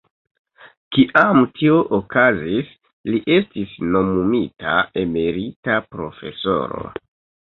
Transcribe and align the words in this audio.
Kiam 0.95 1.39
tio 1.57 1.75
okazis, 1.97 2.71
li 3.11 3.19
estis 3.37 3.75
nomumita 3.97 4.73
emerita 5.03 5.77
profesoro. 5.97 6.83